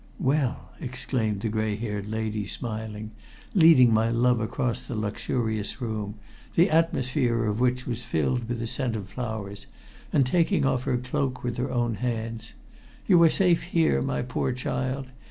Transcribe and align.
"Well," 0.19 0.71
exclaimed 0.79 1.41
the 1.41 1.49
gray 1.49 1.75
haired 1.75 2.07
lady 2.07 2.47
smiling, 2.47 3.11
leading 3.53 3.93
my 3.93 4.09
love 4.09 4.39
across 4.41 4.81
the 4.81 4.95
luxurious 4.95 5.79
room, 5.79 6.15
the 6.55 6.71
atmosphere 6.71 7.45
of 7.45 7.59
which 7.59 7.85
was 7.85 8.01
filled 8.03 8.49
with 8.49 8.57
the 8.57 8.65
scent 8.65 8.95
of 8.95 9.09
flowers, 9.09 9.67
and 10.11 10.25
taking 10.25 10.65
off 10.65 10.85
her 10.85 10.97
cloak 10.97 11.43
with 11.43 11.57
her 11.57 11.69
own 11.71 11.93
hands, 12.01 12.53
"you 13.05 13.21
are 13.21 13.29
safe 13.29 13.61
here, 13.61 14.01
my 14.01 14.23
poor 14.23 14.51
child. 14.53 15.05